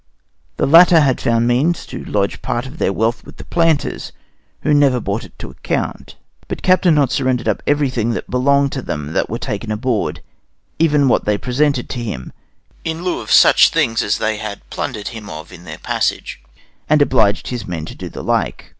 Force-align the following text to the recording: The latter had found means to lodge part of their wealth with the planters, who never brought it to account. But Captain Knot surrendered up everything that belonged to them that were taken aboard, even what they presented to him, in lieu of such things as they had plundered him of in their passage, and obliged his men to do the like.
The 0.57 0.65
latter 0.65 1.01
had 1.01 1.21
found 1.21 1.47
means 1.47 1.85
to 1.85 2.03
lodge 2.03 2.41
part 2.41 2.65
of 2.65 2.79
their 2.79 2.91
wealth 2.91 3.23
with 3.23 3.37
the 3.37 3.45
planters, 3.45 4.11
who 4.61 4.73
never 4.73 4.99
brought 4.99 5.23
it 5.25 5.37
to 5.37 5.51
account. 5.51 6.15
But 6.47 6.63
Captain 6.63 6.95
Knot 6.95 7.11
surrendered 7.11 7.47
up 7.47 7.61
everything 7.67 8.09
that 8.15 8.27
belonged 8.27 8.71
to 8.71 8.81
them 8.81 9.13
that 9.13 9.29
were 9.29 9.37
taken 9.37 9.71
aboard, 9.71 10.21
even 10.79 11.07
what 11.07 11.25
they 11.25 11.37
presented 11.37 11.87
to 11.89 12.03
him, 12.03 12.33
in 12.83 13.03
lieu 13.03 13.19
of 13.21 13.31
such 13.31 13.69
things 13.69 14.01
as 14.01 14.17
they 14.17 14.37
had 14.37 14.67
plundered 14.71 15.09
him 15.09 15.29
of 15.29 15.51
in 15.53 15.65
their 15.65 15.77
passage, 15.77 16.41
and 16.89 16.99
obliged 17.03 17.49
his 17.49 17.67
men 17.67 17.85
to 17.85 17.93
do 17.93 18.09
the 18.09 18.23
like. 18.23 18.69